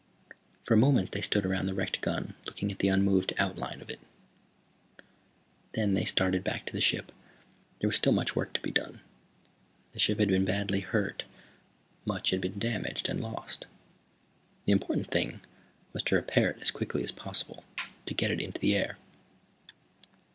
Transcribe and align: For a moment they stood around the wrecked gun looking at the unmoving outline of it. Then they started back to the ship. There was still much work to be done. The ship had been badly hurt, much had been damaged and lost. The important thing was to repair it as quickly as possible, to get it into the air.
For 0.63 0.73
a 0.73 0.77
moment 0.77 1.11
they 1.11 1.21
stood 1.21 1.45
around 1.45 1.67
the 1.67 1.75
wrecked 1.75 2.01
gun 2.01 2.33
looking 2.47 2.71
at 2.71 2.79
the 2.79 2.87
unmoving 2.87 3.37
outline 3.37 3.83
of 3.83 3.91
it. 3.91 3.99
Then 5.75 5.93
they 5.93 6.05
started 6.05 6.43
back 6.43 6.65
to 6.65 6.73
the 6.73 6.81
ship. 6.81 7.11
There 7.77 7.87
was 7.87 7.97
still 7.97 8.11
much 8.11 8.35
work 8.35 8.51
to 8.53 8.61
be 8.61 8.71
done. 8.71 9.01
The 9.93 9.99
ship 9.99 10.17
had 10.17 10.29
been 10.29 10.43
badly 10.43 10.79
hurt, 10.79 11.25
much 12.03 12.31
had 12.31 12.41
been 12.41 12.57
damaged 12.57 13.09
and 13.09 13.21
lost. 13.21 13.67
The 14.65 14.71
important 14.71 15.11
thing 15.11 15.41
was 15.93 16.01
to 16.05 16.15
repair 16.15 16.49
it 16.49 16.63
as 16.63 16.71
quickly 16.71 17.03
as 17.03 17.11
possible, 17.11 17.63
to 18.07 18.15
get 18.15 18.31
it 18.31 18.41
into 18.41 18.59
the 18.59 18.75
air. 18.75 18.97